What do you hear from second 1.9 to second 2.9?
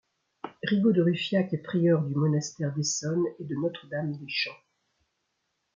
du monastère